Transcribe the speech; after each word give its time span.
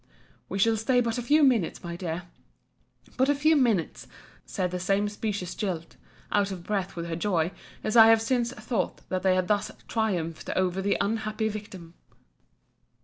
We 0.49 0.57
shall 0.57 0.77
stay 0.77 0.99
but 0.99 1.19
a 1.19 1.21
few 1.21 1.43
minutes, 1.43 1.83
my 1.83 1.95
dear!—but 1.95 3.29
a 3.29 3.35
few 3.35 3.55
minutes! 3.55 4.07
said 4.47 4.71
the 4.71 4.79
same 4.79 5.07
specious 5.07 5.53
jilt—out 5.53 6.49
of 6.51 6.63
breath 6.63 6.95
with 6.95 7.05
her 7.05 7.15
joy, 7.15 7.51
as 7.83 7.95
I 7.95 8.07
have 8.07 8.19
since 8.19 8.51
thought, 8.51 9.07
that 9.09 9.21
they 9.21 9.35
had 9.35 9.47
thus 9.47 9.69
triumphed 9.87 10.49
over 10.55 10.81
the 10.81 10.97
unhappy 10.99 11.49
victim! 11.49 11.93